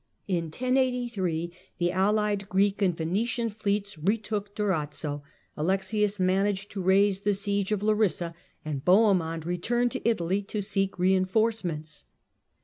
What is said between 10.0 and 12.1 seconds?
Italy to seek reinforcements.